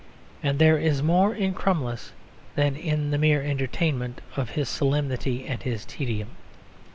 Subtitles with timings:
[0.41, 2.11] And there is more in Crummles
[2.55, 2.73] than
[3.11, 6.29] the mere entertainment of his solemnity and his tedium.